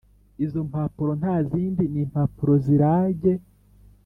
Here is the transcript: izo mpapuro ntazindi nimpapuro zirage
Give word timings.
izo 0.45 0.61
mpapuro 0.69 1.11
ntazindi 1.19 1.83
nimpapuro 1.93 2.53
zirage 2.65 3.33